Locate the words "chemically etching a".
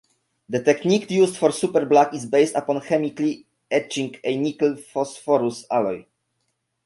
2.81-4.35